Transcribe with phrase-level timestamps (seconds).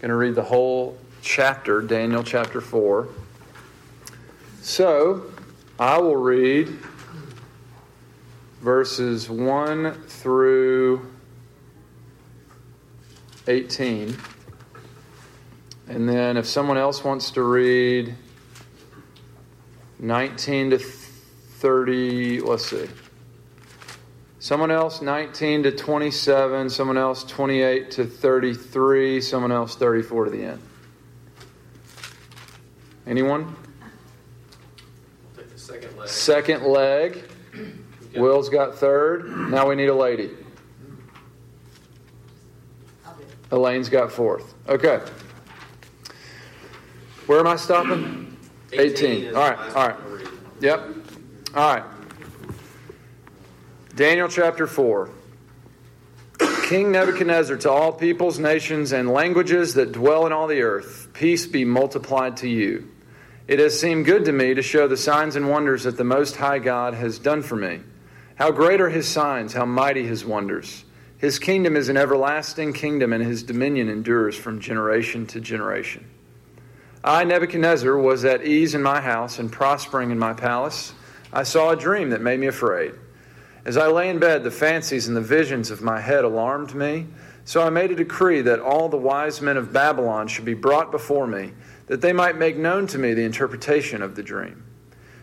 [0.00, 3.06] going to read the whole chapter, Daniel chapter 4.
[4.62, 5.30] So,
[5.78, 6.68] I will read
[8.62, 11.06] verses 1 through
[13.46, 14.16] 18.
[15.88, 18.14] And then if someone else wants to read
[19.98, 22.88] 19 to 30, let's see.
[24.40, 30.42] Someone else 19 to 27, someone else 28 to 33, someone else 34 to the
[30.42, 30.62] end.
[33.06, 33.54] Anyone?
[35.56, 36.08] Second leg.
[36.08, 37.22] Second leg.
[38.16, 39.28] Will's got third.
[39.50, 40.30] Now we need a lady.
[43.50, 44.54] Elaine's got fourth.
[44.66, 45.00] Okay.
[47.26, 48.38] Where am I stopping?
[48.72, 49.24] 18.
[49.24, 50.00] is All right, the last all right.
[50.00, 50.28] one we'll read.
[50.60, 50.80] Yep.
[51.54, 51.99] All right.
[54.00, 55.10] Daniel chapter 4.
[56.70, 61.46] King Nebuchadnezzar, to all peoples, nations, and languages that dwell in all the earth, peace
[61.46, 62.90] be multiplied to you.
[63.46, 66.36] It has seemed good to me to show the signs and wonders that the Most
[66.36, 67.80] High God has done for me.
[68.36, 70.82] How great are his signs, how mighty his wonders.
[71.18, 76.08] His kingdom is an everlasting kingdom, and his dominion endures from generation to generation.
[77.04, 80.94] I, Nebuchadnezzar, was at ease in my house and prospering in my palace.
[81.34, 82.94] I saw a dream that made me afraid.
[83.64, 87.06] As I lay in bed, the fancies and the visions of my head alarmed me.
[87.44, 90.90] So I made a decree that all the wise men of Babylon should be brought
[90.90, 91.52] before me,
[91.86, 94.64] that they might make known to me the interpretation of the dream.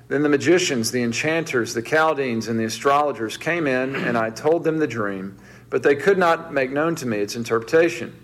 [0.08, 4.64] Then the magicians, the enchanters, the Chaldeans, and the astrologers came in, and I told
[4.64, 5.38] them the dream,
[5.70, 8.16] but they could not make known to me its interpretation.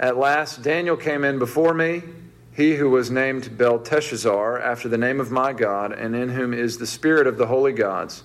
[0.00, 2.02] At last, Daniel came in before me,
[2.52, 6.78] he who was named Belteshazzar, after the name of my God, and in whom is
[6.78, 8.24] the spirit of the holy gods.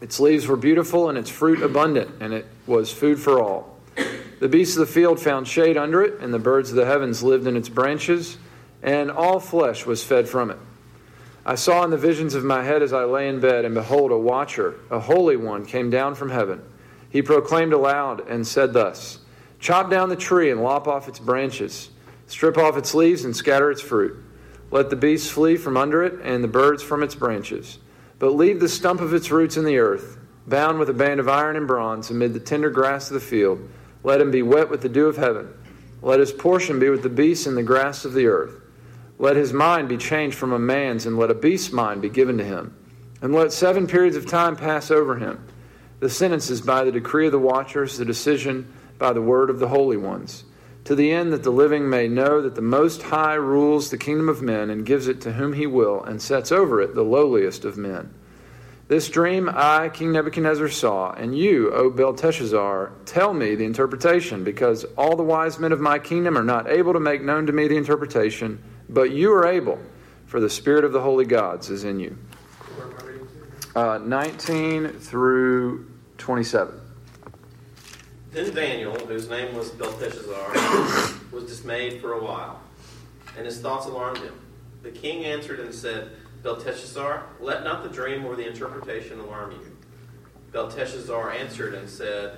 [0.00, 3.76] Its leaves were beautiful, and its fruit abundant, and it was food for all.
[4.40, 7.22] The beasts of the field found shade under it, and the birds of the heavens
[7.22, 8.38] lived in its branches,
[8.82, 10.58] and all flesh was fed from it.
[11.44, 14.12] I saw in the visions of my head as I lay in bed, and behold,
[14.12, 16.62] a watcher, a holy one, came down from heaven.
[17.10, 19.18] He proclaimed aloud and said thus
[19.58, 21.90] Chop down the tree and lop off its branches,
[22.26, 24.16] strip off its leaves and scatter its fruit.
[24.70, 27.78] Let the beasts flee from under it, and the birds from its branches.
[28.20, 31.28] But leave the stump of its roots in the earth, bound with a band of
[31.28, 33.66] iron and bronze, amid the tender grass of the field.
[34.04, 35.48] Let him be wet with the dew of heaven.
[36.02, 38.60] Let his portion be with the beasts in the grass of the earth.
[39.18, 42.36] Let his mind be changed from a man's, and let a beast's mind be given
[42.38, 42.76] to him.
[43.22, 45.42] And let seven periods of time pass over him.
[46.00, 49.58] The sentence is by the decree of the watchers, the decision by the word of
[49.58, 50.44] the holy ones,
[50.90, 54.28] to the end that the living may know that the Most High rules the kingdom
[54.28, 57.64] of men and gives it to whom he will, and sets over it the lowliest
[57.64, 58.12] of men.
[58.88, 64.82] This dream I, King Nebuchadnezzar, saw, and you, O Belteshazzar, tell me the interpretation, because
[64.98, 67.68] all the wise men of my kingdom are not able to make known to me
[67.68, 69.78] the interpretation, but you are able,
[70.26, 72.18] for the spirit of the holy gods is in you.
[73.76, 76.79] Uh, 19 through 27.
[78.32, 80.52] Then Daniel, whose name was Belteshazzar,
[81.32, 82.60] was dismayed for a while,
[83.36, 84.38] and his thoughts alarmed him.
[84.82, 86.12] The king answered and said,
[86.44, 89.76] Belteshazzar, let not the dream or the interpretation alarm you.
[90.52, 92.36] Belteshazzar answered and said,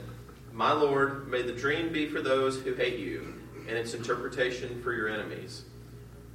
[0.50, 3.34] My lord, may the dream be for those who hate you,
[3.69, 5.66] and its interpretation for your enemies.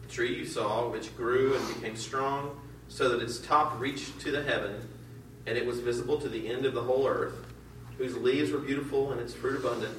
[0.04, 4.32] The tree you saw, which grew and became strong, so that its top reached to
[4.32, 4.88] the heaven,
[5.48, 7.47] and it was visible to the end of the whole earth,
[7.98, 9.98] whose leaves were beautiful and its fruit abundant,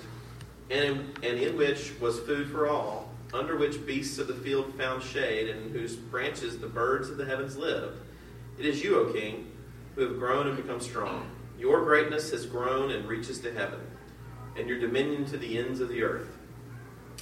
[0.71, 4.73] and in, and in which was food for all, under which beasts of the field
[4.75, 7.99] found shade, and in whose branches the birds of the heavens lived.
[8.59, 9.51] It is you, O king,
[9.95, 11.31] who have grown and become strong.
[11.59, 13.81] Your greatness has grown and reaches to heaven,
[14.57, 16.37] and your dominion to the ends of the earth.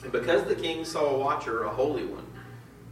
[0.02, 2.26] And because the king saw a watcher, a holy one,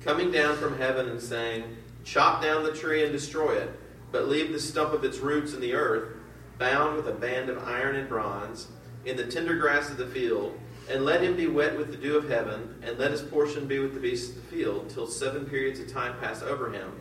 [0.01, 1.65] coming down from heaven and saying,
[2.05, 3.71] Chop down the tree and destroy it,
[4.13, 6.14] but leave the stump of its roots in the earth,
[6.59, 8.69] bound with a band of iron and bronze,
[9.05, 10.59] in the tender grass of the field,
[10.91, 13.79] and let him be wet with the dew of heaven, and let his portion be
[13.79, 16.93] with the beasts of the field, till seven periods of time pass over him.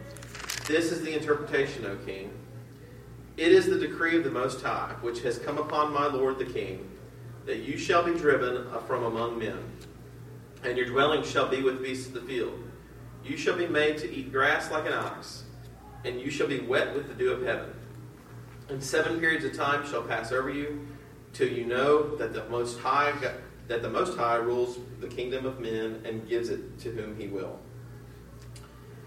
[0.68, 2.32] This is the interpretation, O king.
[3.36, 6.46] It is the decree of the Most High, which has come upon my lord the
[6.46, 6.90] king,
[7.46, 9.60] that you shall be driven from among men,
[10.64, 12.58] and your dwelling shall be with beasts of the field.
[13.26, 15.44] You shall be made to eat grass like an ox,
[16.06, 17.74] and you shall be wet with the dew of heaven.
[18.74, 20.88] And seven periods of time shall pass over you,
[21.32, 23.14] till you know that the Most High
[23.68, 27.28] that the Most High rules the kingdom of men and gives it to whom He
[27.28, 27.60] will.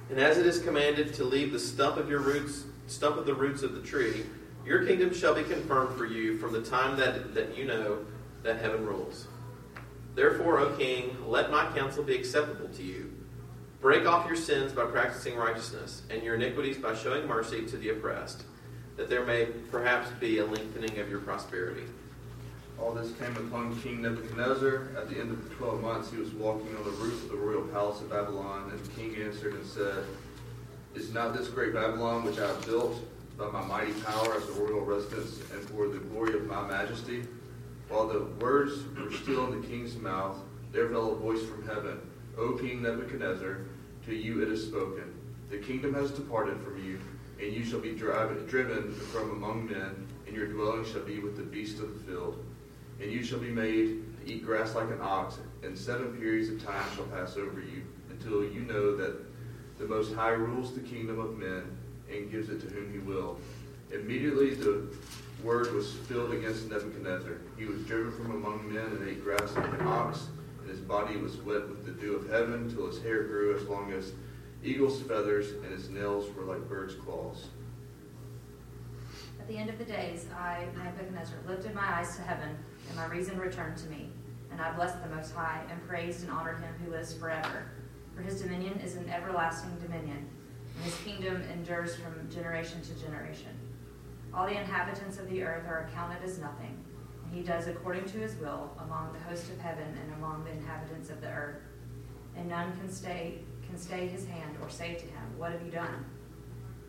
[0.09, 3.35] And as it is commanded to leave the stump of your roots, stump of the
[3.35, 4.25] roots of the tree,
[4.65, 7.99] your kingdom shall be confirmed for you from the time that, that you know
[8.45, 9.27] that heaven rules.
[10.15, 13.13] Therefore, O king, let my counsel be acceptable to you.
[13.81, 17.89] Break off your sins by practicing righteousness, and your iniquities by showing mercy to the
[17.89, 18.45] oppressed,
[18.97, 21.85] that there may perhaps be a lengthening of your prosperity.
[22.79, 24.89] All this came upon King Nebuchadnezzar.
[24.97, 27.37] At the end of the twelve months, he was walking on the roof of the
[27.37, 30.05] royal palace of Babylon, and the king answered and said,
[30.95, 32.97] Is not this great Babylon which I have built
[33.39, 37.25] by my mighty power as a royal residence and for the glory of my majesty?
[37.89, 40.37] While the words were still in the king's mouth,
[40.73, 42.01] there fell a voice from heaven,
[42.37, 43.59] O King Nebuchadnezzar,
[44.07, 45.15] to you it is spoken.
[45.51, 46.99] The kingdom has departed from you,
[47.41, 51.37] and you shall be driven, driven from among men, and your dwelling shall be with
[51.37, 52.43] the beasts of the field
[53.01, 56.65] and you shall be made to eat grass like an ox, and seven periods of
[56.65, 59.17] time shall pass over you, until you know that
[59.79, 61.65] the Most High rules the kingdom of men
[62.11, 63.39] and gives it to whom he will.
[63.93, 64.87] Immediately the
[65.45, 67.39] word was filled against Nebuchadnezzar.
[67.59, 70.29] He was driven from among men and ate grass like an ox,
[70.61, 73.65] and his body was wet with the dew of heaven, till his hair grew as
[73.65, 74.13] long as
[74.63, 77.47] eagle's feathers, and his nails were like bird's claws.
[79.41, 82.57] At the end of the days, I, Nebuchadnezzar, lifted my eyes to heaven
[82.89, 84.11] and my reason returned to me.
[84.51, 87.67] And I blessed the Most High, and praised and honored him who lives forever.
[88.15, 90.29] For his dominion is an everlasting dominion,
[90.77, 93.51] and his kingdom endures from generation to generation.
[94.33, 96.79] All the inhabitants of the earth are accounted as nothing,
[97.25, 100.53] and he does according to his will among the host of heaven and among the
[100.53, 101.61] inhabitants of the earth.
[102.37, 105.71] And none can stay can stay his hand or say to him, What have you
[105.71, 106.05] done?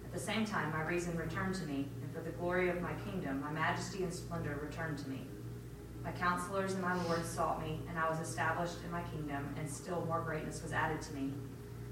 [0.06, 2.94] At the same time my reason returned to me, and for the glory of my
[3.06, 5.22] kingdom my majesty and splendor returned to me.
[6.04, 9.70] My counselors and my lords sought me, and I was established in my kingdom, and
[9.70, 11.34] still more greatness was added to me.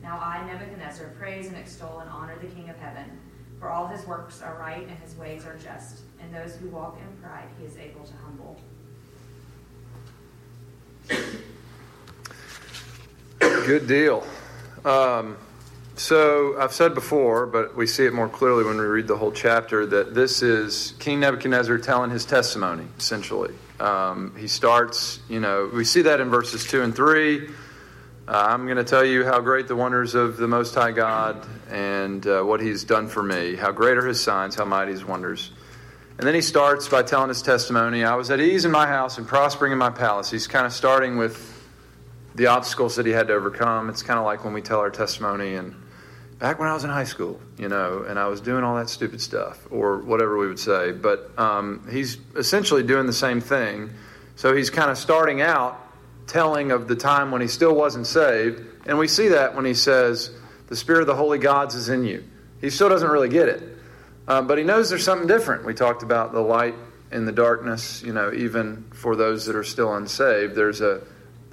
[0.02, 3.20] Now I, Nebuchadnezzar, praise and extol and honor the King of heaven,
[3.60, 6.98] for all his works are right and his ways are just, and those who walk
[7.00, 8.58] in pride he is able to humble.
[13.40, 14.26] Good deal.
[14.86, 15.38] Um,
[15.96, 19.32] so I've said before, but we see it more clearly when we read the whole
[19.32, 23.54] chapter, that this is King Nebuchadnezzar telling his testimony, essentially.
[23.80, 27.48] Um, he starts, you know, we see that in verses 2 and 3.
[27.48, 27.52] Uh,
[28.28, 32.26] I'm going to tell you how great the wonders of the Most High God and
[32.28, 33.56] uh, what He's done for me.
[33.56, 35.52] How great are His signs, how mighty His wonders.
[36.18, 39.18] And then he starts by telling his testimony I was at ease in my house
[39.18, 40.32] and prospering in my palace.
[40.32, 41.55] He's kind of starting with
[42.36, 43.90] the obstacles that he had to overcome.
[43.90, 45.76] It's kind of like when we tell our testimony and
[46.38, 48.90] back when I was in high school, you know, and I was doing all that
[48.90, 50.92] stupid stuff or whatever we would say.
[50.92, 53.92] But um, he's essentially doing the same thing.
[54.36, 55.82] So he's kind of starting out
[56.28, 58.62] telling of the time when he still wasn't saved.
[58.86, 60.32] And we see that when he says,
[60.68, 62.24] The Spirit of the Holy Gods is in you.
[62.60, 63.64] He still doesn't really get it.
[64.28, 65.66] Um, but he knows there's something different.
[65.66, 66.76] We talked about the light
[67.12, 70.56] in the darkness, you know, even for those that are still unsaved.
[70.56, 71.02] There's a,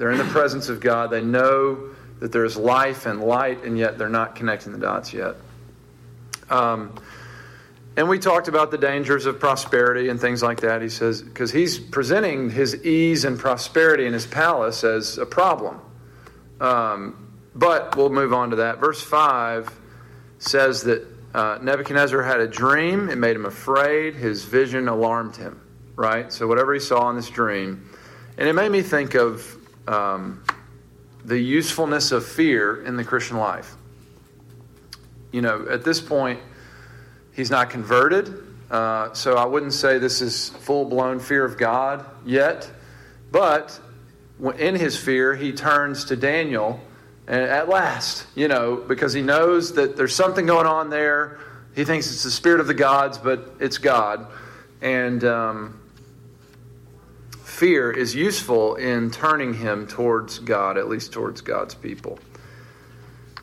[0.02, 1.12] they're in the presence of God.
[1.12, 5.36] They know that there's life and light, and yet they're not connecting the dots yet.
[6.50, 7.00] Um,
[7.96, 10.82] and we talked about the dangers of prosperity and things like that.
[10.82, 15.80] He says, because he's presenting his ease and prosperity in his palace as a problem.
[16.60, 18.80] Um, but we'll move on to that.
[18.80, 19.70] Verse 5
[20.40, 25.60] says that uh, Nebuchadnezzar had a dream, it made him afraid, his vision alarmed him,
[25.94, 26.32] right?
[26.32, 27.88] So, whatever he saw in this dream.
[28.36, 30.42] And it made me think of um,
[31.24, 33.74] the usefulness of fear in the Christian life.
[35.30, 36.40] You know, at this point,
[37.34, 38.34] he's not converted,
[38.70, 42.70] uh, so I wouldn't say this is full blown fear of God yet.
[43.30, 43.78] But
[44.58, 46.80] in his fear, he turns to Daniel
[47.26, 51.38] at last, you know, because he knows that there's something going on there.
[51.74, 54.26] He thinks it's the spirit of the gods, but it's God.
[54.82, 55.80] And um,
[57.62, 62.18] fear is useful in turning him towards God, at least towards God's people.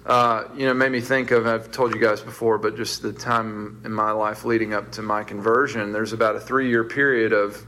[0.06, 3.14] Uh, you know, made me think of, I've told you guys before, but just the
[3.14, 7.32] time in my life leading up to my conversion, there's about a three year period
[7.32, 7.66] of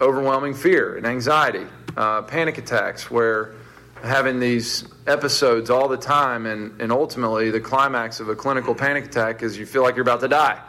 [0.00, 1.64] overwhelming fear and anxiety,
[1.96, 3.54] uh, panic attacks, where
[4.02, 9.04] having these episodes all the time, and, and ultimately the climax of a clinical panic
[9.04, 10.60] attack is you feel like you're about to die.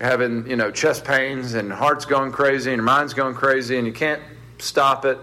[0.00, 3.78] You're having, you know, chest pains and heart's going crazy and your mind's going crazy,
[3.78, 4.20] and you can't
[4.58, 5.18] stop it.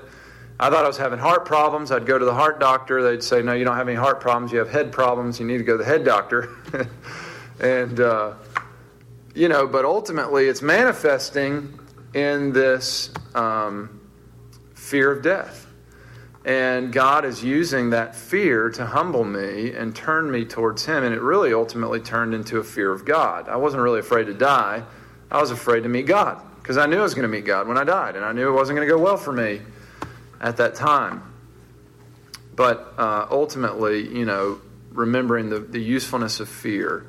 [0.59, 1.91] I thought I was having heart problems.
[1.91, 3.03] I'd go to the heart doctor.
[3.03, 4.51] They'd say, No, you don't have any heart problems.
[4.51, 5.39] You have head problems.
[5.39, 6.55] You need to go to the head doctor.
[7.59, 8.33] and, uh,
[9.33, 11.77] you know, but ultimately it's manifesting
[12.13, 13.99] in this um,
[14.75, 15.67] fear of death.
[16.45, 21.03] And God is using that fear to humble me and turn me towards Him.
[21.03, 23.49] And it really ultimately turned into a fear of God.
[23.49, 24.83] I wasn't really afraid to die,
[25.29, 27.67] I was afraid to meet God because I knew I was going to meet God
[27.67, 28.15] when I died.
[28.15, 29.61] And I knew it wasn't going to go well for me
[30.41, 31.21] at that time.
[32.55, 37.05] But uh, ultimately, you know, remembering the, the usefulness of fear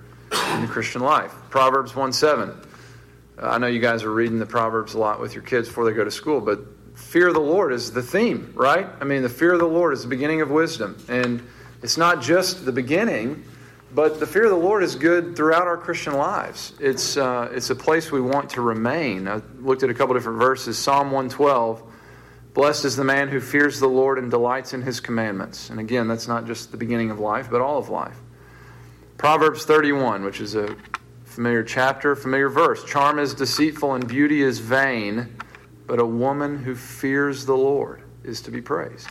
[0.52, 1.32] in the Christian life.
[1.48, 2.50] Proverbs 1 7.
[2.50, 2.54] Uh,
[3.40, 5.92] I know you guys are reading the Proverbs a lot with your kids before they
[5.92, 6.60] go to school, but
[6.94, 8.86] fear of the Lord is the theme, right?
[9.00, 11.02] I mean, the fear of the Lord is the beginning of wisdom.
[11.08, 11.42] And
[11.82, 13.42] it's not just the beginning,
[13.96, 16.74] but the fear of the Lord is good throughout our Christian lives.
[16.78, 19.26] It's, uh, it's a place we want to remain.
[19.26, 20.76] I looked at a couple different verses.
[20.76, 21.82] Psalm 112
[22.52, 25.70] Blessed is the man who fears the Lord and delights in his commandments.
[25.70, 28.16] And again, that's not just the beginning of life, but all of life.
[29.16, 30.76] Proverbs 31, which is a
[31.24, 32.84] familiar chapter, familiar verse.
[32.84, 35.38] Charm is deceitful and beauty is vain,
[35.86, 39.08] but a woman who fears the Lord is to be praised.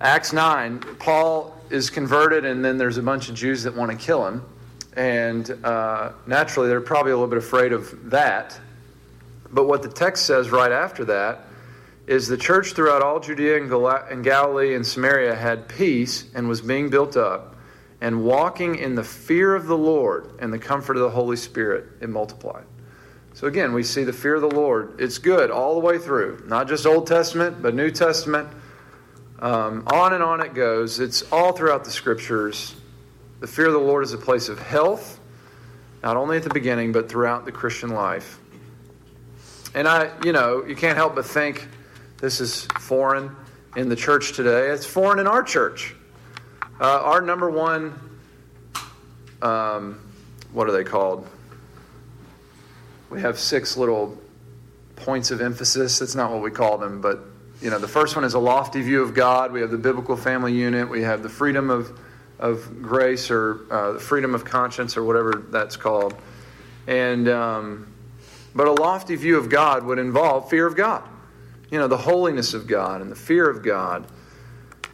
[0.00, 3.96] Acts 9, Paul is converted, and then there's a bunch of Jews that want to
[3.96, 4.42] kill him.
[4.94, 8.58] And uh, naturally, they're probably a little bit afraid of that.
[9.50, 11.46] But what the text says right after that
[12.06, 16.90] is the church throughout all Judea and Galilee and Samaria had peace and was being
[16.90, 17.56] built up,
[18.02, 21.86] and walking in the fear of the Lord and the comfort of the Holy Spirit,
[22.02, 22.64] it multiplied.
[23.32, 25.00] So again, we see the fear of the Lord.
[25.00, 28.48] It's good all the way through, not just Old Testament, but New Testament.
[29.38, 30.98] Um, on and on it goes.
[30.98, 32.74] It's all throughout the scriptures.
[33.40, 35.20] The fear of the Lord is a place of health,
[36.02, 38.38] not only at the beginning, but throughout the Christian life.
[39.74, 41.68] And I, you know, you can't help but think
[42.18, 43.36] this is foreign
[43.76, 44.70] in the church today.
[44.70, 45.94] It's foreign in our church.
[46.80, 47.94] Uh, our number one,
[49.42, 50.00] um,
[50.52, 51.28] what are they called?
[53.10, 54.16] We have six little
[54.96, 55.98] points of emphasis.
[55.98, 57.20] That's not what we call them, but
[57.60, 59.52] you know, the first one is a lofty view of God.
[59.52, 60.88] We have the biblical family unit.
[60.88, 61.98] We have the freedom of
[62.38, 66.14] of grace or uh, the freedom of conscience or whatever that's called.
[66.86, 67.92] And um,
[68.54, 71.02] but a lofty view of God would involve fear of God
[71.70, 74.06] you know, the holiness of God and the fear of God.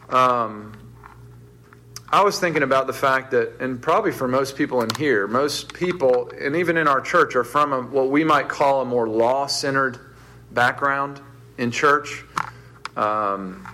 [0.09, 0.73] Um,
[2.09, 5.73] I was thinking about the fact that, and probably for most people in here, most
[5.73, 9.07] people, and even in our church, are from a, what we might call a more
[9.07, 9.99] law centered
[10.51, 11.21] background
[11.57, 12.23] in church.
[12.95, 13.67] Um,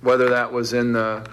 [0.00, 1.28] whether that was in the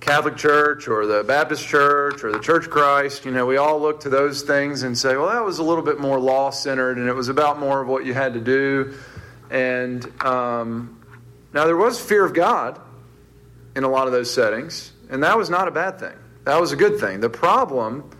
[0.00, 3.80] Catholic Church or the Baptist Church or the Church of Christ, you know, we all
[3.80, 6.98] look to those things and say, well, that was a little bit more law centered
[6.98, 8.94] and it was about more of what you had to do
[9.52, 10.98] and um,
[11.52, 12.80] now there was fear of God
[13.76, 16.14] in a lot of those settings, and that was not a bad thing.
[16.44, 17.20] That was a good thing.
[17.20, 18.10] The problem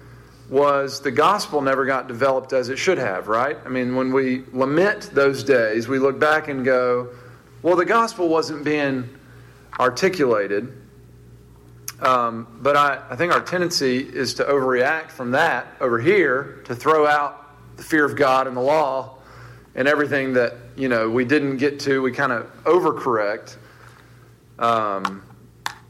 [0.50, 3.57] was the gospel never got developed as it should have, right?
[3.64, 7.09] I mean, when we lament those days, we look back and go,
[7.62, 9.09] well, the gospel wasn't being
[9.78, 10.73] articulated.
[12.00, 16.75] Um, but I, I think our tendency is to overreact from that over here to
[16.75, 17.38] throw out
[17.76, 19.19] the fear of God and the law
[19.76, 23.57] and everything that you know we didn't get to, we kind of overcorrect.
[24.59, 25.23] Um,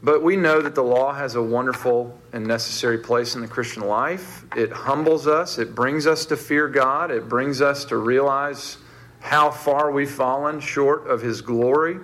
[0.03, 3.83] but we know that the law has a wonderful and necessary place in the Christian
[3.83, 4.43] life.
[4.55, 5.57] It humbles us.
[5.57, 7.09] It brings us to fear God.
[7.09, 8.77] It brings us to realize
[9.23, 11.97] how far we've fallen short of His glory.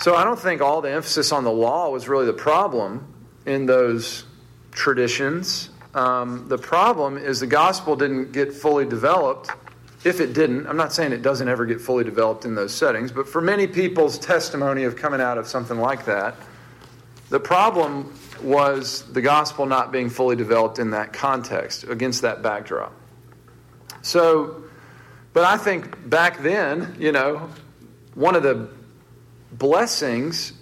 [0.00, 3.12] So I don't think all the emphasis on the law was really the problem
[3.46, 4.24] in those
[4.70, 5.70] traditions.
[5.94, 9.50] Um, the problem is the gospel didn't get fully developed
[10.04, 13.12] if it didn't, I'm not saying it doesn't ever get fully developed in those settings,
[13.12, 16.34] but for many people's testimony of coming out of something like that,
[17.30, 18.12] the problem
[18.42, 22.92] was the gospel not being fully developed in that context, against that backdrop.
[24.02, 24.61] So,
[25.32, 27.48] but I think back then, you know,
[28.14, 28.68] one of the
[29.52, 30.52] blessings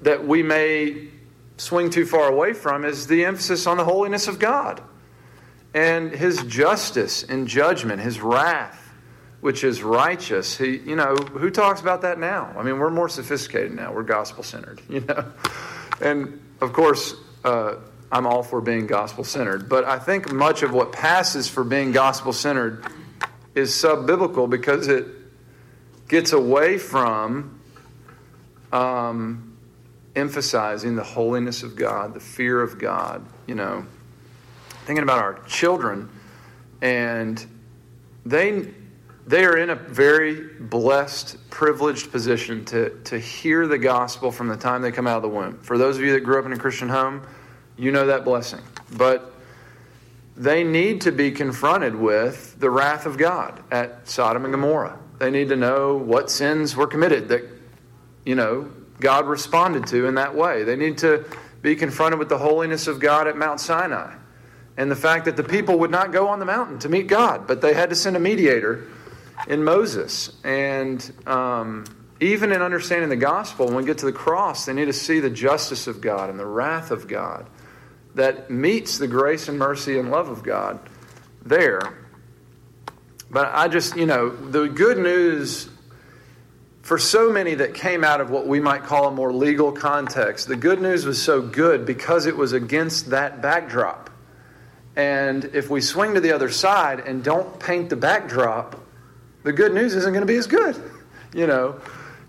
[0.00, 1.08] that we may
[1.56, 4.82] swing too far away from is the emphasis on the holiness of God
[5.74, 8.92] and his justice and judgment, his wrath,
[9.40, 10.56] which is righteous.
[10.56, 12.54] He, you know, who talks about that now?
[12.56, 13.92] I mean, we're more sophisticated now.
[13.92, 15.32] We're gospel centered, you know.
[16.00, 17.76] And of course, uh,
[18.10, 21.92] I'm all for being gospel centered, but I think much of what passes for being
[21.92, 22.84] gospel centered
[23.54, 25.06] is sub biblical because it
[26.08, 27.60] gets away from
[28.72, 29.56] um,
[30.16, 33.86] emphasizing the holiness of God, the fear of God, you know
[34.84, 36.08] thinking about our children,
[36.80, 37.44] and
[38.26, 38.68] they
[39.24, 44.56] they are in a very blessed, privileged position to, to hear the gospel from the
[44.56, 45.58] time they come out of the womb.
[45.58, 47.24] For those of you that grew up in a Christian home,
[47.76, 48.60] you know that blessing.
[48.96, 49.31] But
[50.42, 54.98] they need to be confronted with the wrath of God at Sodom and Gomorrah.
[55.18, 57.44] They need to know what sins were committed that,
[58.24, 58.68] you know,
[58.98, 60.64] God responded to in that way.
[60.64, 61.24] They need to
[61.60, 64.14] be confronted with the holiness of God at Mount Sinai
[64.76, 67.46] and the fact that the people would not go on the mountain to meet God,
[67.46, 68.88] but they had to send a mediator
[69.46, 70.32] in Moses.
[70.42, 71.84] And um,
[72.20, 75.20] even in understanding the gospel, when we get to the cross, they need to see
[75.20, 77.46] the justice of God and the wrath of God
[78.14, 80.78] that meets the grace and mercy and love of God
[81.44, 81.80] there.
[83.30, 85.68] But I just, you know, the good news
[86.82, 90.48] for so many that came out of what we might call a more legal context,
[90.48, 94.10] the good news was so good because it was against that backdrop.
[94.96, 98.78] And if we swing to the other side and don't paint the backdrop,
[99.42, 100.76] the good news isn't going to be as good.
[101.34, 101.80] You know,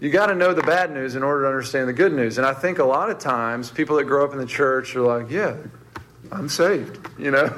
[0.04, 2.38] you got to know the bad news in order to understand the good news.
[2.38, 5.02] And I think a lot of times people that grow up in the church are
[5.02, 5.56] like, yeah,
[6.30, 7.58] I'm saved, you know?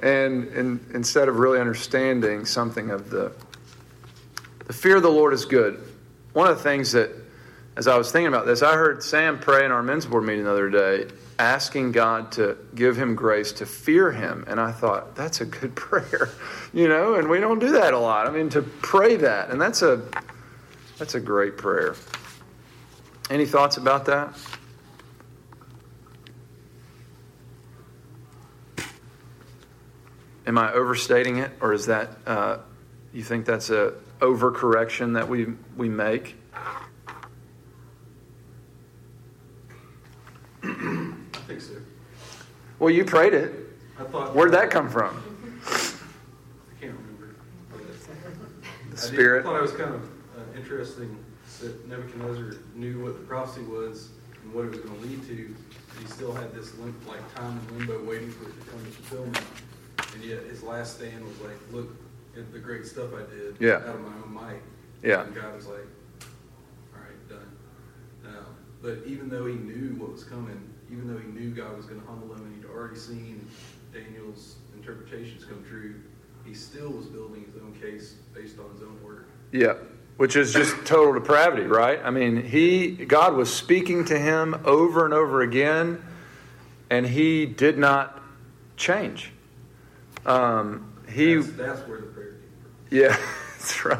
[0.00, 3.32] And, and instead of really understanding something of the
[4.66, 5.80] the fear of the Lord is good.
[6.32, 7.10] One of the things that
[7.76, 10.44] as I was thinking about this, I heard Sam pray in our men's board meeting
[10.44, 11.06] the other day,
[11.38, 14.44] asking God to give him grace to fear him.
[14.48, 16.28] And I thought, that's a good prayer,
[16.72, 18.26] you know, and we don't do that a lot.
[18.26, 20.02] I mean, to pray that, and that's a
[21.02, 21.96] that's a great prayer.
[23.28, 24.38] Any thoughts about that?
[30.46, 32.58] Am I overstating it, or is that uh,
[33.12, 36.36] you think that's a overcorrection that we we make?
[40.62, 40.68] I
[41.48, 41.74] think so.
[42.78, 43.52] Well, you prayed it.
[43.98, 44.36] I thought.
[44.36, 45.20] Where'd that come from?
[45.66, 47.34] I can't remember.
[48.90, 49.40] The I, Spirit.
[49.40, 50.11] I thought I was kind of
[50.56, 51.16] interesting
[51.60, 54.10] that Nebuchadnezzar knew what the prophecy was
[54.42, 55.54] and what it was going to lead to.
[56.00, 58.90] He still had this limp, like time in limbo, waiting for it to come to
[58.90, 59.40] fulfillment.
[60.14, 61.88] And yet, his last stand was like, "Look
[62.36, 63.76] at the great stuff I did Yeah.
[63.76, 64.62] out of my own might."
[65.02, 65.22] Yeah.
[65.24, 65.86] And God was like,
[66.94, 67.48] "All right, done."
[68.26, 70.60] Um, but even though he knew what was coming,
[70.90, 73.46] even though he knew God was going to humble him, and he'd already seen
[73.92, 75.94] Daniel's interpretations come true,
[76.44, 79.26] he still was building his own case based on his own word.
[79.52, 79.74] Yeah,
[80.16, 82.00] which is just total depravity, right?
[82.02, 86.02] I mean, he God was speaking to him over and over again,
[86.90, 88.22] and he did not
[88.76, 89.32] change.
[90.24, 92.98] Um, he, that's, that's where the prayer came from.
[92.98, 93.16] yeah,
[93.58, 93.98] that's right.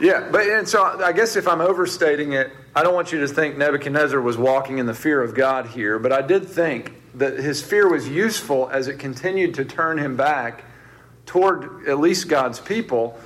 [0.00, 3.28] Yeah, but and so I guess if I'm overstating it, I don't want you to
[3.28, 7.38] think Nebuchadnezzar was walking in the fear of God here, but I did think that
[7.38, 10.64] his fear was useful as it continued to turn him back
[11.26, 13.18] toward at least God's people.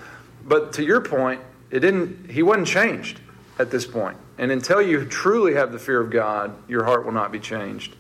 [0.49, 3.21] But to your point, it didn't he wasn't changed
[3.59, 4.17] at this point.
[4.39, 7.95] And until you truly have the fear of God, your heart will not be changed.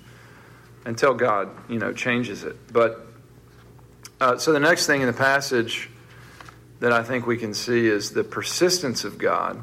[0.84, 2.56] Until God, you know, changes it.
[2.72, 3.06] But
[4.20, 5.90] uh, so the next thing in the passage
[6.80, 9.60] that I think we can see is the persistence of God.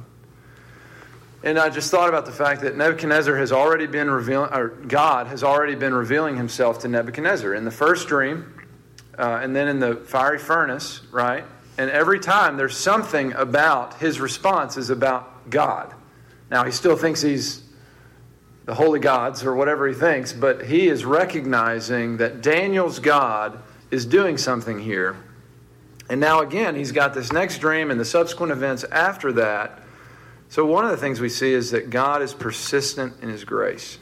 [1.43, 5.27] And I just thought about the fact that Nebuchadnezzar has already been revealing, or God
[5.27, 8.53] has already been revealing himself to Nebuchadnezzar in the first dream,
[9.17, 11.45] uh, and then in the fiery furnace, right?
[11.77, 15.93] And every time there's something about his response is about God.
[16.49, 17.63] Now, he still thinks he's
[18.65, 23.59] the holy gods or whatever he thinks, but he is recognizing that Daniel's God
[23.91, 25.15] is doing something here.
[26.09, 29.81] And now, again, he's got this next dream and the subsequent events after that.
[30.49, 33.97] So, one of the things we see is that God is persistent in his grace.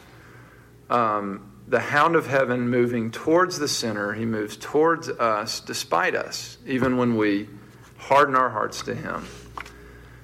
[0.89, 6.57] Um, the hound of heaven moving towards the sinner, he moves towards us despite us,
[6.65, 7.47] even when we
[8.03, 9.27] harden our hearts to him.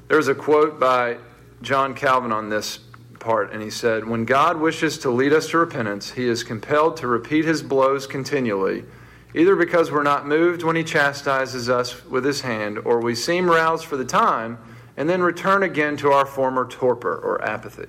[0.07, 1.17] There's a quote by
[1.61, 2.79] John Calvin on this
[3.19, 6.97] part, and he said, When God wishes to lead us to repentance, he is compelled
[6.97, 8.85] to repeat his blows continually
[9.33, 13.49] either because we're not moved when he chastises us with his hand, or we seem
[13.49, 14.57] roused for the time
[14.97, 17.87] and then return again to our former torpor or apathy.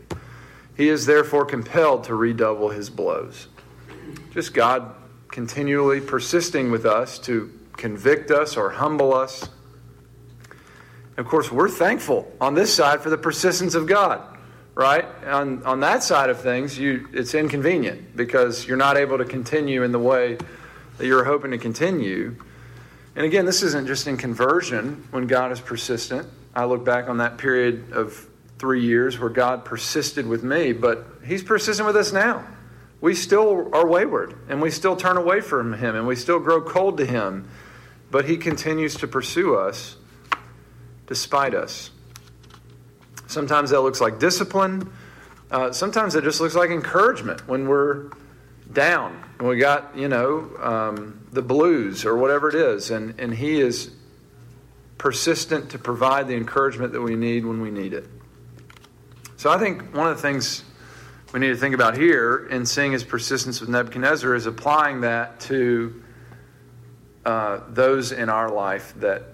[0.77, 3.49] He is therefore compelled to redouble his blows.
[4.33, 4.95] Just God
[5.29, 9.49] continually persisting with us to convict us or humble us.
[11.21, 14.23] Of course, we're thankful on this side for the persistence of God,
[14.75, 15.05] right?
[15.27, 19.83] On, on that side of things, you, it's inconvenient because you're not able to continue
[19.83, 20.39] in the way
[20.97, 22.37] that you're hoping to continue.
[23.15, 26.27] And again, this isn't just in conversion when God is persistent.
[26.55, 28.27] I look back on that period of
[28.59, 32.47] three years where God persisted with me, but He's persistent with us now.
[33.03, 36.63] We still are wayward and we still turn away from Him and we still grow
[36.63, 37.51] cold to Him,
[38.11, 39.99] but He continues to pursue us.
[41.11, 41.91] Despite us.
[43.27, 44.93] Sometimes that looks like discipline.
[45.51, 48.13] Uh, sometimes it just looks like encouragement when we're
[48.73, 52.93] down and we got, you know, um, the blues or whatever it is.
[52.93, 53.91] And, and He is
[54.99, 58.07] persistent to provide the encouragement that we need when we need it.
[59.37, 60.63] So I think one of the things
[61.33, 65.41] we need to think about here in seeing his persistence with Nebuchadnezzar is applying that
[65.41, 66.05] to
[67.27, 69.25] uh, those in our life that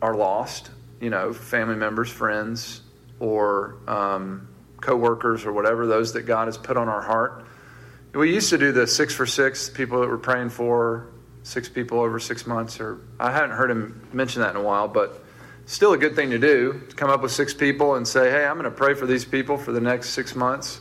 [0.00, 2.80] are lost, you know, family members, friends,
[3.20, 4.48] or um,
[4.80, 7.44] co-workers or whatever, those that God has put on our heart.
[8.12, 11.08] We used to do the six for six, people that we're praying for,
[11.42, 14.88] six people over six months, or I haven't heard him mention that in a while,
[14.88, 15.22] but
[15.66, 18.46] still a good thing to do to come up with six people and say, hey,
[18.46, 20.80] I'm going to pray for these people for the next six months,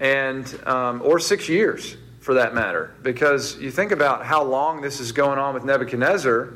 [0.00, 5.00] and um, or six years for that matter, because you think about how long this
[5.00, 6.54] is going on with Nebuchadnezzar.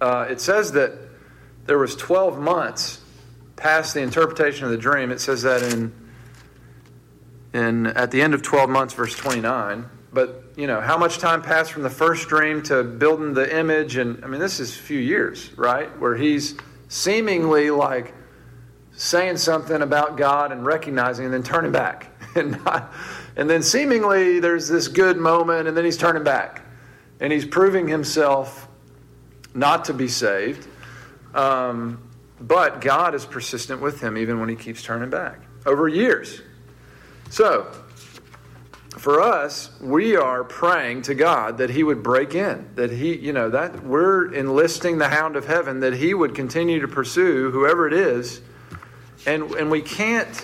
[0.00, 0.92] Uh, it says that
[1.66, 3.00] there was 12 months
[3.56, 5.10] past the interpretation of the dream.
[5.10, 5.92] It says that in
[7.52, 9.86] in at the end of 12 months, verse 29.
[10.12, 13.96] But you know, how much time passed from the first dream to building the image?
[13.96, 15.88] And I mean, this is a few years, right?
[15.98, 16.54] Where he's
[16.88, 18.14] seemingly like
[18.92, 22.92] saying something about God and recognizing, and then turning back, and not,
[23.36, 26.62] and then seemingly there's this good moment, and then he's turning back,
[27.20, 28.68] and he's proving himself
[29.54, 30.66] not to be saved.
[31.36, 32.02] Um,
[32.40, 36.40] but God is persistent with him even when he keeps turning back over years.
[37.30, 37.70] So,
[38.96, 43.32] for us, we are praying to God that He would break in, that He, you
[43.32, 47.86] know, that we're enlisting the hound of heaven, that He would continue to pursue whoever
[47.86, 48.40] it is.
[49.26, 50.34] And, and we can't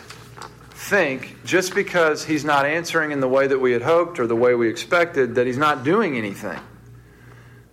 [0.72, 4.36] think just because He's not answering in the way that we had hoped or the
[4.36, 6.60] way we expected that He's not doing anything.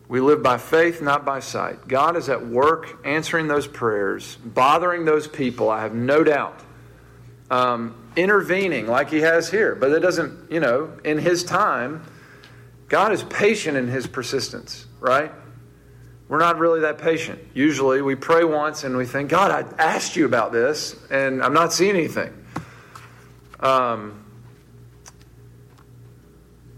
[0.09, 1.87] We live by faith, not by sight.
[1.87, 6.59] God is at work answering those prayers, bothering those people, I have no doubt.
[7.51, 9.75] Um, intervening like he has here.
[9.75, 12.03] But it doesn't, you know, in his time,
[12.87, 15.31] God is patient in his persistence, right?
[16.27, 17.39] We're not really that patient.
[17.53, 21.53] Usually we pray once and we think, God, I asked you about this and I'm
[21.53, 22.33] not seeing anything.
[23.59, 24.25] Um,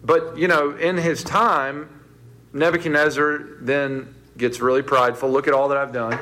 [0.03, 2.00] but, you know, in his time,
[2.53, 5.29] Nebuchadnezzar then gets really prideful.
[5.29, 6.19] Look at all that I've done.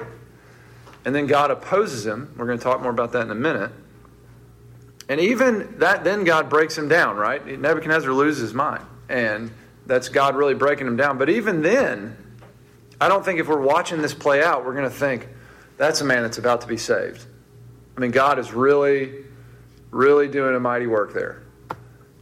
[1.06, 2.34] And then God opposes him.
[2.38, 3.72] We're going to talk more about that in a minute.
[5.08, 7.46] And even that, then God breaks him down, right?
[7.60, 8.84] Nebuchadnezzar loses his mind.
[9.08, 9.52] And
[9.86, 11.18] that's God really breaking him down.
[11.18, 12.16] But even then,
[13.02, 15.28] I don't think if we're watching this play out, we're going to think,
[15.78, 17.26] that's a man that's about to be saved.
[17.98, 19.24] I mean, God is really,
[19.90, 21.42] really doing a mighty work there.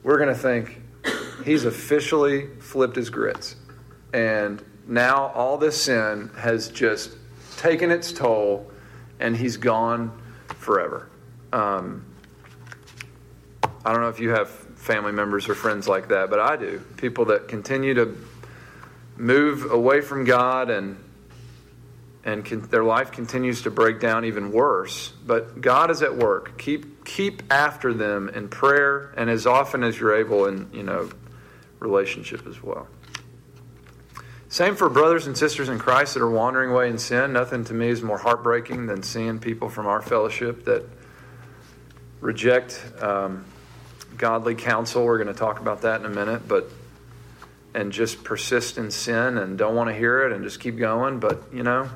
[0.04, 0.82] We're going to think,
[1.44, 3.56] he's officially flipped his grits.
[4.18, 7.16] And now all this sin has just
[7.58, 8.72] taken its toll,
[9.20, 10.12] and he's gone
[10.58, 11.08] forever.
[11.54, 12.04] Um,
[13.86, 16.82] I don't know if you have family members or friends like that, but I do.
[16.98, 18.18] People that continue to
[19.18, 20.98] move away from God and
[22.24, 25.14] and their life continues to break down even worse.
[25.26, 26.58] But God is at work.
[26.58, 31.12] Keep keep after them in prayer and as often as you're able in you know
[31.80, 32.88] relationship as well.
[34.58, 37.32] Same for brothers and sisters in Christ that are wandering away in sin.
[37.32, 40.84] Nothing to me is more heartbreaking than seeing people from our fellowship that
[42.22, 43.46] reject um,
[44.18, 45.06] godly counsel.
[45.06, 46.72] We're going to talk about that in a minute, but
[47.76, 51.20] and just persist in sin and don't want to hear it and just keep going.
[51.20, 51.88] But you know,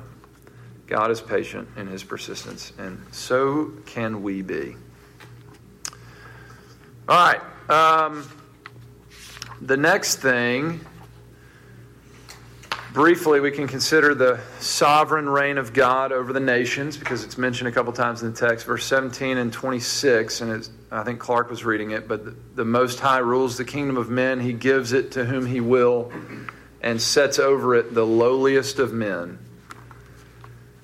[0.86, 4.76] God is patient in His persistence, and so can we be.
[7.08, 7.40] All right.
[7.68, 8.24] Um,
[9.60, 10.78] the next thing
[12.92, 17.68] Briefly, we can consider the sovereign reign of God over the nations because it's mentioned
[17.68, 20.42] a couple times in the text, verse 17 and 26.
[20.42, 23.96] And I think Clark was reading it, but the, the Most High rules the kingdom
[23.96, 24.40] of men.
[24.40, 26.12] He gives it to whom He will
[26.82, 29.38] and sets over it the lowliest of men.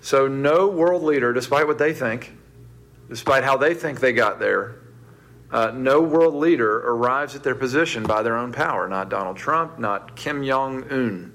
[0.00, 2.32] So, no world leader, despite what they think,
[3.10, 4.76] despite how they think they got there,
[5.50, 8.88] uh, no world leader arrives at their position by their own power.
[8.88, 11.34] Not Donald Trump, not Kim Jong un.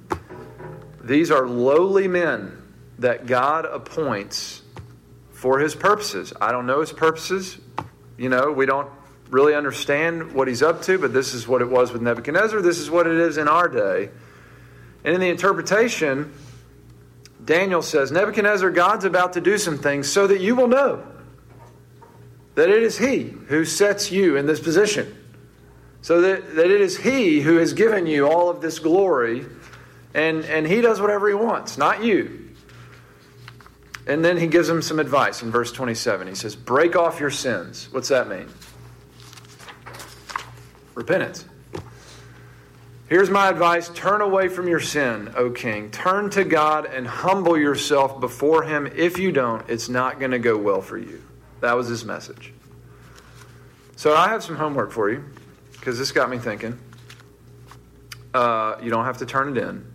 [1.03, 2.61] These are lowly men
[2.99, 4.61] that God appoints
[5.31, 6.33] for his purposes.
[6.39, 7.57] I don't know his purposes.
[8.17, 8.89] You know, we don't
[9.29, 12.61] really understand what he's up to, but this is what it was with Nebuchadnezzar.
[12.61, 14.09] This is what it is in our day.
[15.03, 16.33] And in the interpretation,
[17.43, 21.05] Daniel says, Nebuchadnezzar, God's about to do some things so that you will know
[22.55, 25.17] that it is he who sets you in this position.
[26.01, 29.45] So that, that it is he who has given you all of this glory
[30.13, 32.49] and, and he does whatever he wants, not you.
[34.05, 36.27] and then he gives him some advice in verse 27.
[36.27, 37.87] He says, Break off your sins.
[37.91, 38.47] What's that mean?
[40.95, 41.45] Repentance.
[43.07, 45.91] Here's my advice turn away from your sin, O king.
[45.91, 48.87] Turn to God and humble yourself before him.
[48.95, 51.21] If you don't, it's not going to go well for you.
[51.59, 52.53] That was his message.
[53.95, 55.23] So I have some homework for you
[55.73, 56.79] because this got me thinking.
[58.33, 59.85] Uh, you don't have to turn it in.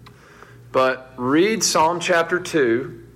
[0.71, 3.07] But read Psalm chapter 2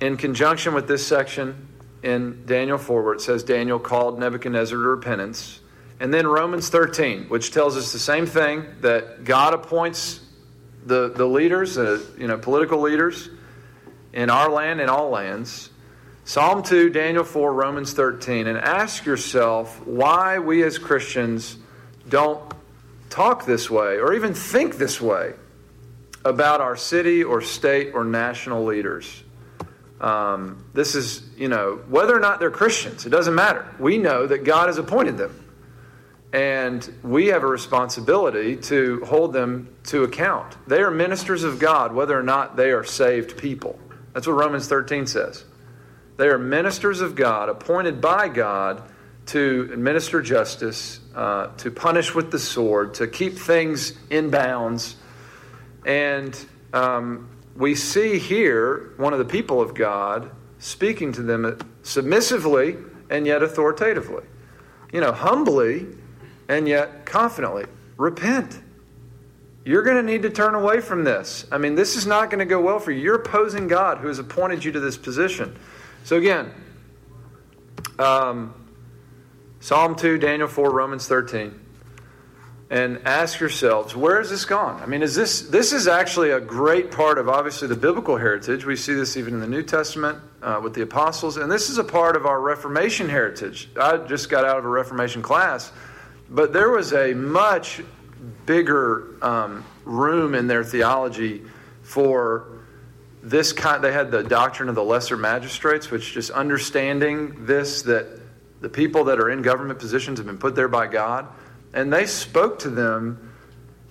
[0.00, 1.68] in conjunction with this section
[2.02, 5.60] in Daniel 4, where it says Daniel called Nebuchadnezzar to repentance.
[6.00, 10.20] And then Romans 13, which tells us the same thing that God appoints
[10.86, 13.28] the, the leaders, uh, you know, political leaders
[14.12, 15.70] in our land and all lands.
[16.24, 18.46] Psalm 2, Daniel 4, Romans 13.
[18.46, 21.58] And ask yourself why we as Christians
[22.08, 22.42] don't
[23.10, 25.34] talk this way or even think this way
[26.24, 29.22] about our city or state or national leaders.
[30.00, 33.66] Um, this is, you know, whether or not they're Christians, it doesn't matter.
[33.78, 35.40] We know that God has appointed them.
[36.32, 40.56] And we have a responsibility to hold them to account.
[40.66, 43.78] They are ministers of God, whether or not they are saved people.
[44.12, 45.44] That's what Romans 13 says.
[46.16, 48.82] They are ministers of God, appointed by God
[49.26, 54.96] to administer justice, uh, to punish with the sword, to keep things in bounds.
[55.84, 56.38] And
[56.72, 62.76] um, we see here one of the people of God speaking to them submissively
[63.10, 64.24] and yet authoritatively.
[64.92, 65.86] You know, humbly
[66.48, 67.64] and yet confidently.
[67.96, 68.60] Repent.
[69.64, 71.46] You're going to need to turn away from this.
[71.50, 73.00] I mean, this is not going to go well for you.
[73.00, 75.56] You're opposing God who has appointed you to this position.
[76.04, 76.52] So, again,
[77.98, 78.54] um,
[79.60, 81.63] Psalm 2, Daniel 4, Romans 13.
[82.74, 84.82] And ask yourselves, where has this gone?
[84.82, 88.66] I mean, is this this is actually a great part of obviously the biblical heritage.
[88.66, 91.78] We see this even in the New Testament uh, with the apostles, and this is
[91.78, 93.68] a part of our Reformation heritage.
[93.80, 95.70] I just got out of a Reformation class,
[96.28, 97.80] but there was a much
[98.44, 101.42] bigger um, room in their theology
[101.82, 102.58] for
[103.22, 103.84] this kind.
[103.84, 108.20] They had the doctrine of the lesser magistrates, which just understanding this that
[108.60, 111.28] the people that are in government positions have been put there by God,
[111.74, 113.32] and they spoke to them.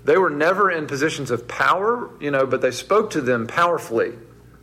[0.04, 4.14] They were never in positions of power, you know, but they spoke to them powerfully,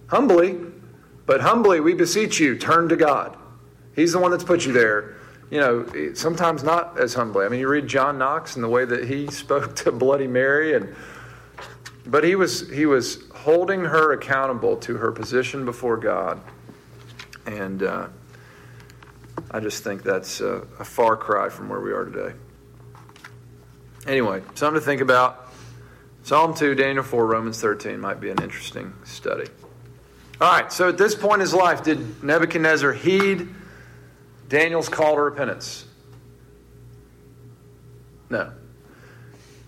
[0.09, 0.59] humbly,
[1.25, 3.37] but humbly we beseech you, turn to God.
[3.95, 5.15] He's the one that's put you there
[5.51, 7.45] you know, sometimes not as humbly.
[7.45, 10.75] I mean, you read John Knox and the way that he spoke to Bloody Mary,
[10.75, 10.95] and
[12.07, 16.41] but he was he was holding her accountable to her position before God,
[17.47, 18.09] and uh,
[19.51, 22.35] I just think that's a, a far cry from where we are today.
[24.07, 25.49] Anyway, something to think about.
[26.23, 29.49] Psalm 2, Daniel 4, Romans 13 might be an interesting study.
[30.41, 33.49] All right, so at this point in his life, did Nebuchadnezzar heed
[34.49, 35.87] Daniel's call to repentance?
[38.31, 38.53] No.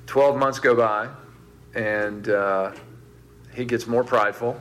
[0.07, 1.09] 12 months go by,
[1.75, 2.73] and uh,
[3.55, 4.61] he gets more prideful,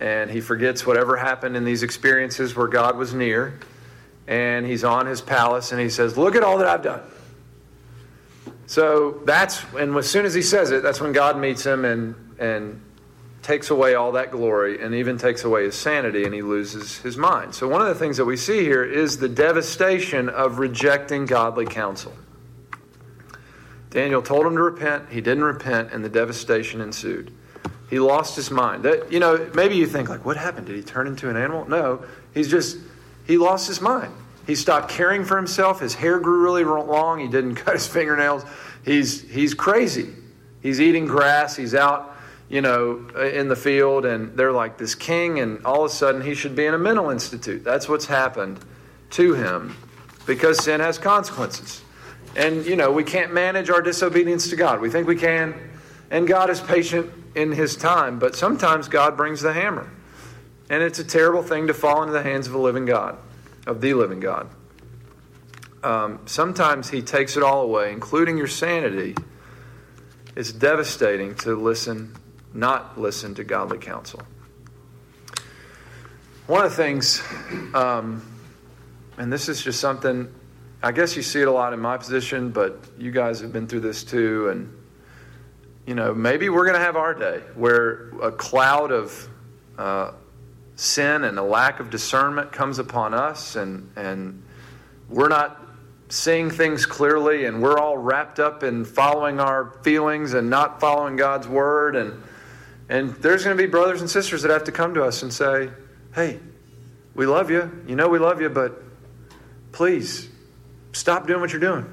[0.00, 3.58] and he forgets whatever happened in these experiences where God was near,
[4.26, 7.00] and he's on his palace, and he says, Look at all that I've done.
[8.66, 12.14] So that's, and as soon as he says it, that's when God meets him and,
[12.38, 12.82] and
[13.42, 17.16] takes away all that glory and even takes away his sanity and he loses his
[17.16, 17.54] mind.
[17.54, 21.64] So, one of the things that we see here is the devastation of rejecting godly
[21.64, 22.12] counsel.
[23.90, 27.32] Daniel told him to repent, he didn't repent, and the devastation ensued.
[27.88, 28.82] He lost his mind.
[28.82, 30.66] That, you know, maybe you think, like, what happened?
[30.66, 31.68] Did he turn into an animal?
[31.68, 32.78] No, he's just,
[33.26, 34.12] he lost his mind.
[34.46, 35.80] He stopped caring for himself.
[35.80, 37.20] His hair grew really long.
[37.20, 38.44] He didn't cut his fingernails.
[38.84, 40.08] He's, he's crazy.
[40.62, 41.56] He's eating grass.
[41.56, 42.16] He's out
[42.48, 45.94] you know, uh, in the field, and they're like this king, and all of a
[45.94, 47.64] sudden he should be in a mental institute.
[47.64, 48.60] That's what's happened
[49.10, 49.76] to him
[50.26, 51.82] because sin has consequences.
[52.36, 54.80] And, you know, we can't manage our disobedience to God.
[54.80, 55.54] We think we can,
[56.10, 59.90] and God is patient in his time, but sometimes God brings the hammer.
[60.68, 63.16] And it's a terrible thing to fall into the hands of a living God,
[63.66, 64.48] of the living God.
[65.82, 69.14] Um, sometimes he takes it all away, including your sanity.
[70.34, 72.16] It's devastating to listen
[72.56, 74.22] not listen to godly counsel.
[76.46, 77.22] One of the things,
[77.74, 78.22] um,
[79.18, 80.32] and this is just something,
[80.82, 83.66] I guess you see it a lot in my position, but you guys have been
[83.66, 84.48] through this too.
[84.48, 84.72] And,
[85.86, 89.28] you know, maybe we're going to have our day where a cloud of
[89.76, 90.12] uh,
[90.76, 94.42] sin and a lack of discernment comes upon us, and, and
[95.08, 95.60] we're not
[96.08, 101.16] seeing things clearly, and we're all wrapped up in following our feelings and not following
[101.16, 101.96] God's word.
[101.96, 102.22] And,
[102.88, 105.32] and there's going to be brothers and sisters that have to come to us and
[105.32, 105.70] say,
[106.14, 106.38] hey,
[107.14, 107.84] we love you.
[107.86, 108.82] You know we love you, but
[109.72, 110.28] please
[110.92, 111.86] stop doing what you're doing.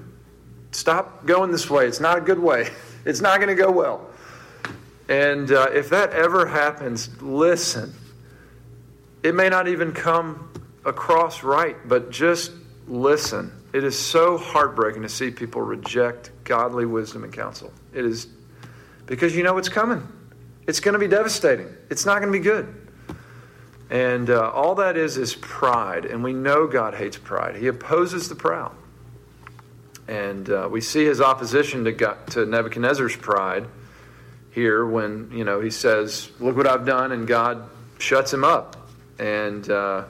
[0.72, 1.88] Stop going this way.
[1.88, 2.70] It's not a good way.
[3.06, 4.10] It's not going to go well.
[5.10, 7.94] And uh, if that ever happens, listen.
[9.24, 10.52] It may not even come
[10.86, 12.52] across right, but just
[12.88, 13.52] listen.
[13.74, 17.72] It is so heartbreaking to see people reject godly wisdom and counsel.
[17.94, 18.28] It is
[19.06, 20.08] because you know it's coming.
[20.68, 21.68] It's going to be devastating.
[21.90, 22.74] It's not going to be good.
[23.90, 26.06] And uh, all that is is pride.
[26.06, 28.76] And we know God hates pride, He opposes the proud.
[30.08, 33.66] And uh, we see his opposition to, God, to Nebuchadnezzar's pride
[34.52, 38.83] here when, you know, he says, Look what I've done, and God shuts him up.
[39.20, 40.06] And uh,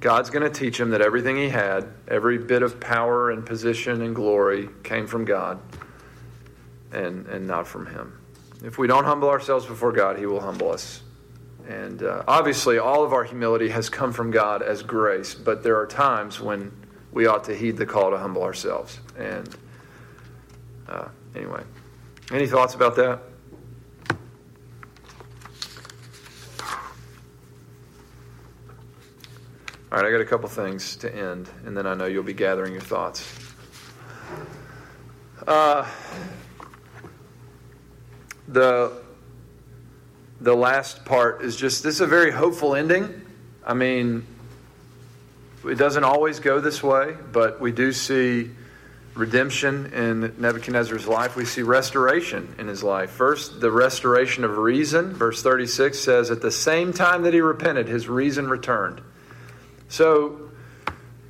[0.00, 4.02] God's going to teach him that everything he had, every bit of power and position
[4.02, 5.60] and glory, came from God
[6.92, 8.18] and, and not from him.
[8.64, 11.02] If we don't humble ourselves before God, he will humble us.
[11.68, 15.76] And uh, obviously, all of our humility has come from God as grace, but there
[15.76, 16.72] are times when
[17.12, 18.98] we ought to heed the call to humble ourselves.
[19.16, 19.48] And
[20.88, 21.62] uh, anyway,
[22.32, 23.20] any thoughts about that?
[29.92, 32.32] All right, I got a couple things to end, and then I know you'll be
[32.32, 33.30] gathering your thoughts.
[35.46, 35.86] Uh,
[38.48, 38.90] the
[40.40, 43.20] the last part is just this is a very hopeful ending.
[43.66, 44.24] I mean,
[45.62, 48.50] it doesn't always go this way, but we do see
[49.14, 51.36] redemption in Nebuchadnezzar's life.
[51.36, 53.10] We see restoration in his life.
[53.10, 55.12] First, the restoration of reason.
[55.12, 59.02] Verse 36 says, At the same time that he repented, his reason returned.
[59.92, 60.48] So,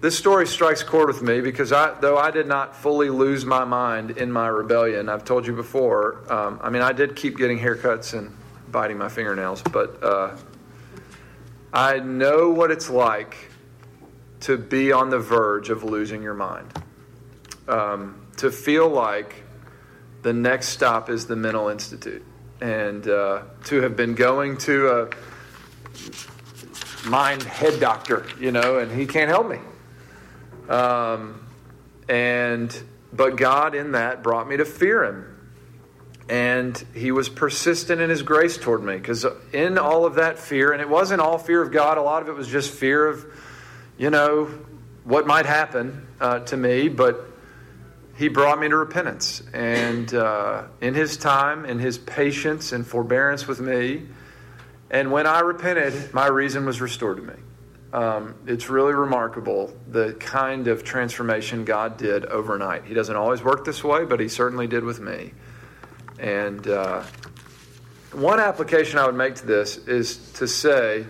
[0.01, 3.64] this story strikes chord with me because I, though I did not fully lose my
[3.64, 7.59] mind in my rebellion, I've told you before, um, I mean, I did keep getting
[7.59, 8.33] haircuts and
[8.70, 10.37] biting my fingernails, but uh,
[11.72, 13.51] I know what it's like
[14.42, 16.72] to be on the verge of losing your mind.
[17.66, 19.42] Um, to feel like
[20.22, 22.25] the next stop is the mental institute.
[22.61, 25.11] And uh, to have been going to a
[27.05, 29.59] mind head doctor, you know, and he can't help me.
[30.69, 31.47] Um,
[32.09, 35.29] and but God in that brought me to fear him.
[36.29, 40.73] And he was persistent in his grace toward me because in all of that fear,
[40.73, 43.27] and it wasn't all fear of God, a lot of it was just fear of
[43.99, 44.47] you know,
[45.05, 47.25] what might happen uh, to me, but
[48.17, 49.43] he brought me to repentance.
[49.53, 54.03] And uh, in his time, in his patience and forbearance with me,
[54.92, 57.35] and when I repented, my reason was restored to me.
[57.94, 62.85] Um, it's really remarkable the kind of transformation God did overnight.
[62.85, 65.33] He doesn't always work this way, but He certainly did with me.
[66.18, 67.02] And uh,
[68.12, 71.07] one application I would make to this is to say,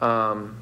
[0.00, 0.58] um,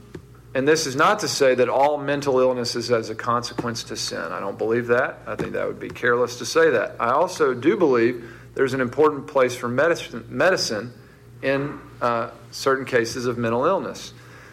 [0.54, 3.96] and this is not to say that all mental illness is as a consequence to
[3.96, 4.32] sin.
[4.32, 5.20] I don't believe that.
[5.26, 6.96] I think that would be careless to say that.
[7.00, 10.92] I also do believe there's an important place for medicine, medicine
[11.42, 14.12] in uh, certain cases of mental illness.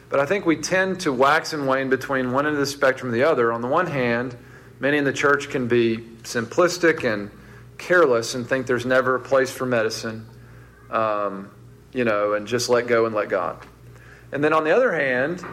[0.09, 3.11] But I think we tend to wax and wane between one end of the spectrum
[3.11, 3.51] and the other.
[3.51, 4.35] On the one hand,
[4.79, 7.29] many in the church can be simplistic and
[7.77, 10.25] careless and think there's never a place for medicine,
[10.89, 11.51] um,
[11.93, 13.57] you know, and just let go and let God.
[14.31, 15.43] And then on the other hand,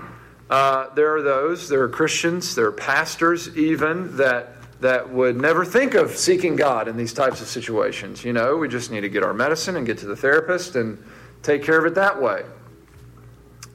[0.51, 5.65] uh, there are those, there are Christians, there are pastors even that that would never
[5.65, 8.23] think of seeking God in these types of situations.
[8.23, 11.03] You know, we just need to get our medicine and get to the therapist and
[11.45, 12.43] take care of it that way.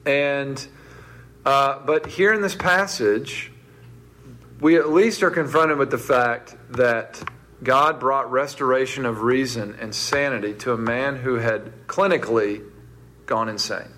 [0.04, 0.66] And
[1.44, 3.50] uh, but here in this passage,
[4.60, 7.22] we at least are confronted with the fact that
[7.62, 12.62] God brought restoration of reason and sanity to a man who had clinically
[13.26, 13.88] gone insane.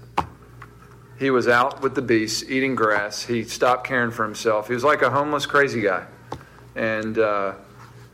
[1.19, 3.25] He was out with the beasts, eating grass.
[3.25, 4.69] He stopped caring for himself.
[4.69, 6.07] He was like a homeless, crazy guy.
[6.75, 7.55] And, uh,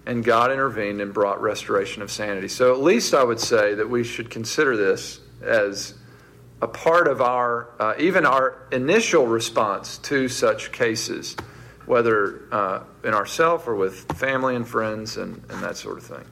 [0.04, 2.48] and God intervened and brought restoration of sanity.
[2.48, 5.94] So, at least I would say that we should consider this as
[6.60, 11.36] a part of our, uh, even our initial response to such cases,
[11.86, 16.24] whether uh, in ourself or with family and friends and, and that sort of thing.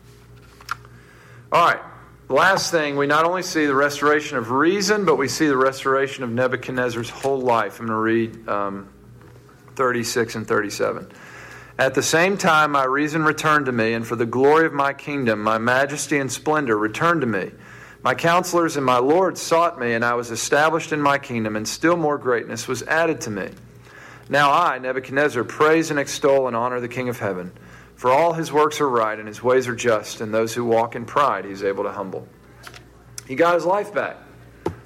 [1.52, 1.80] All right.
[2.28, 6.24] Last thing, we not only see the restoration of reason, but we see the restoration
[6.24, 7.78] of Nebuchadnezzar's whole life.
[7.78, 8.88] I'm going to read um,
[9.76, 11.12] 36 and 37.
[11.78, 14.92] At the same time, my reason returned to me, and for the glory of my
[14.92, 17.52] kingdom, my majesty and splendor returned to me.
[18.06, 21.66] My counselors and my lords sought me, and I was established in my kingdom, and
[21.66, 23.48] still more greatness was added to me.
[24.28, 27.50] Now I, Nebuchadnezzar, praise and extol and honor the King of heaven.
[27.96, 30.94] For all his works are right, and his ways are just, and those who walk
[30.94, 32.28] in pride he is able to humble.
[33.26, 34.18] He got his life back,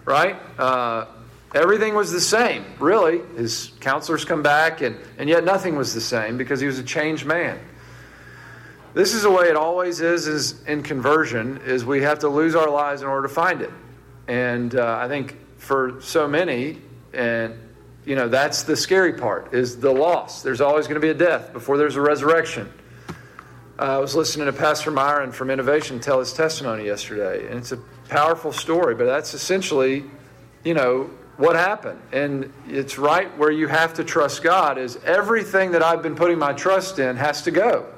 [0.06, 0.36] right?
[0.58, 1.04] Uh,
[1.54, 3.20] everything was the same, really.
[3.36, 6.84] His counselors come back, and, and yet nothing was the same because he was a
[6.84, 7.60] changed man.
[8.92, 12.56] This is the way it always is, is in conversion, is we have to lose
[12.56, 13.70] our lives in order to find it.
[14.26, 16.78] And uh, I think for so many,
[17.12, 17.54] and
[18.04, 20.42] you know, that's the scary part, is the loss.
[20.42, 22.72] There's always going to be a death before there's a resurrection.
[23.78, 27.70] Uh, I was listening to Pastor Myron from Innovation tell his testimony yesterday, and it's
[27.72, 27.78] a
[28.08, 30.04] powerful story, but that's essentially,
[30.64, 32.00] you know, what happened.
[32.12, 36.38] And it's right where you have to trust God is everything that I've been putting
[36.38, 37.89] my trust in has to go.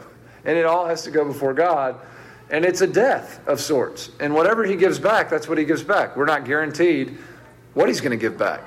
[0.45, 1.97] And it all has to go before God.
[2.51, 4.11] And it's a death of sorts.
[4.20, 6.16] And whatever he gives back, that's what he gives back.
[6.16, 7.16] We're not guaranteed
[7.74, 8.61] what he's going to give back.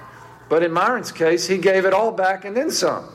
[0.49, 3.09] But in Myron's case, he gave it all back and then some.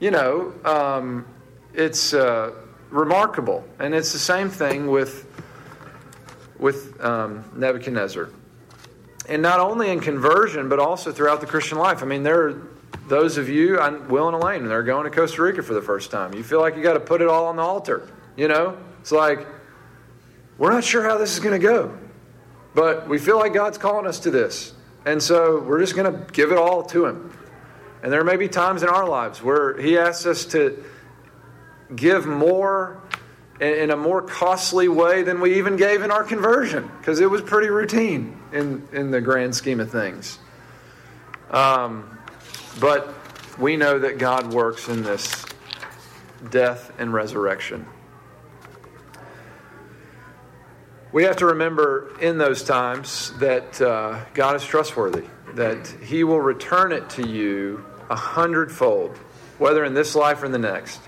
[0.00, 1.26] You know, um,
[1.74, 2.52] it's uh,
[2.90, 3.64] remarkable.
[3.78, 5.26] And it's the same thing with,
[6.58, 8.28] with um, Nebuchadnezzar.
[9.28, 12.02] And not only in conversion, but also throughout the Christian life.
[12.02, 12.68] I mean, there are
[13.08, 16.10] those of you, I'm Will and Elaine, they're going to Costa Rica for the first
[16.10, 16.34] time.
[16.34, 18.08] You feel like you got to put it all on the altar.
[18.36, 19.46] You know, it's like
[20.58, 21.96] we're not sure how this is going to go,
[22.74, 24.74] but we feel like God's calling us to this,
[25.04, 27.36] and so we're just going to give it all to Him.
[28.02, 30.82] And there may be times in our lives where He asks us to
[31.94, 33.02] give more
[33.60, 37.40] in a more costly way than we even gave in our conversion because it was
[37.42, 40.38] pretty routine in, in the grand scheme of things.
[41.48, 42.11] Um,
[42.80, 43.14] but
[43.58, 45.44] we know that God works in this
[46.50, 47.86] death and resurrection.
[51.12, 56.40] We have to remember in those times that uh, God is trustworthy, that He will
[56.40, 59.16] return it to you a hundredfold,
[59.58, 61.00] whether in this life or in the next.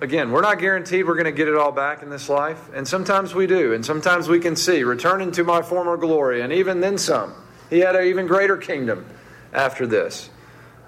[0.00, 2.86] Again, we're not guaranteed we're going to get it all back in this life, and
[2.86, 6.80] sometimes we do, and sometimes we can see, returning to my former glory, and even
[6.80, 7.34] then some.
[7.68, 9.04] He had an even greater kingdom
[9.52, 10.30] after this.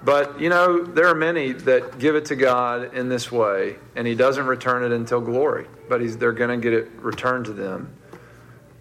[0.03, 4.07] But, you know, there are many that give it to God in this way, and
[4.07, 5.67] He doesn't return it until glory.
[5.87, 7.93] But he's, they're going to get it returned to them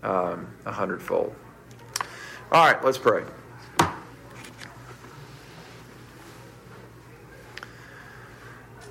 [0.02, 1.34] um, a hundredfold.
[2.52, 3.24] All right, let's pray.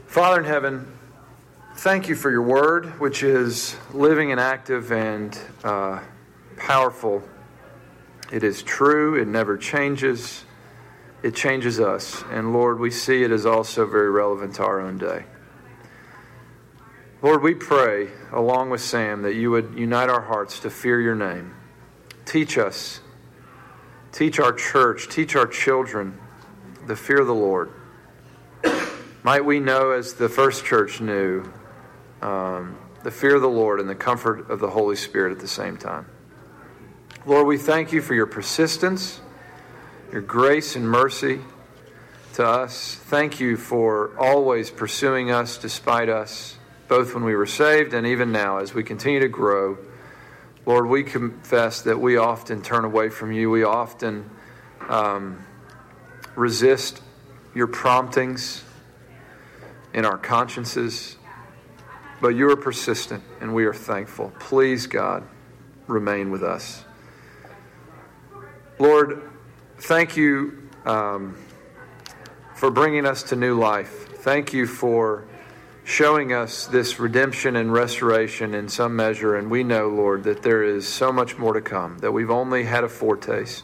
[0.06, 0.92] Father in heaven,
[1.78, 6.00] thank you for your word, which is living and active and uh,
[6.58, 7.24] powerful.
[8.32, 10.44] It is true, it never changes
[11.24, 12.24] it changes us.
[12.32, 15.26] And Lord, we see it as also very relevant to our own day.
[17.22, 21.16] Lord, we pray, along with Sam, that you would unite our hearts to fear your
[21.16, 21.54] name.
[22.24, 23.02] Teach us,
[24.14, 26.18] teach our church, teach our children
[26.88, 27.72] the fear of the Lord.
[29.22, 31.52] Might we know, as the first church knew,
[32.22, 35.48] um, the fear of the Lord and the comfort of the Holy Spirit at the
[35.48, 36.06] same time.
[37.26, 39.20] Lord, we thank you for your persistence
[40.12, 41.40] your grace and mercy
[42.34, 42.96] to us.
[42.96, 46.58] Thank you for always pursuing us despite us,
[46.88, 49.78] both when we were saved and even now as we continue to grow.
[50.66, 53.52] Lord, we confess that we often turn away from you.
[53.52, 54.30] We often
[54.88, 55.46] um,
[56.36, 57.02] resist
[57.54, 58.64] your promptings
[59.94, 61.18] in our consciences.
[62.22, 64.34] But you are persistent, and we are thankful.
[64.40, 65.24] Please, God,
[65.88, 66.84] remain with us.
[68.78, 69.29] Lord,
[69.80, 71.38] thank you um,
[72.56, 74.08] for bringing us to new life.
[74.20, 75.26] Thank you for
[75.84, 79.36] showing us this redemption and restoration in some measure.
[79.36, 82.64] And we know, Lord, that there is so much more to come, that we've only
[82.64, 83.64] had a foretaste.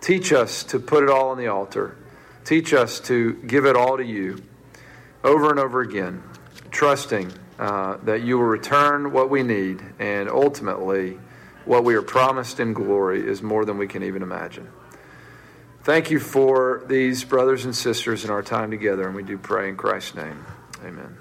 [0.00, 1.96] Teach us to put it all on the altar.
[2.44, 4.42] Teach us to give it all to you
[5.22, 6.22] over and over again,
[6.70, 11.18] trusting uh, that you will return what we need, and ultimately,
[11.64, 14.68] what we are promised in glory is more than we can even imagine.
[15.84, 19.68] Thank you for these brothers and sisters in our time together, and we do pray
[19.68, 20.42] in Christ's name.
[20.82, 21.14] Amen.